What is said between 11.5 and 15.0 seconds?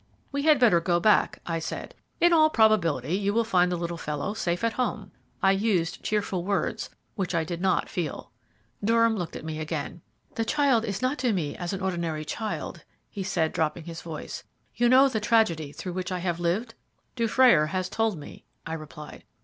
as an ordinary child," he said, dropping his voice. "You